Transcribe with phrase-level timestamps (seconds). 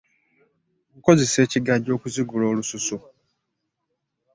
[0.97, 2.97] Nkozesa ekigaji okuzigula olususu.